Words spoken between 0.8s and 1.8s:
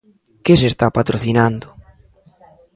patrocinando?